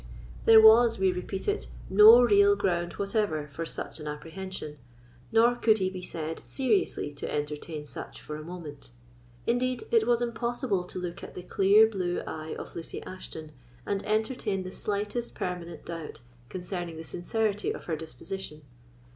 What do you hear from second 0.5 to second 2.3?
was, we repeat it, no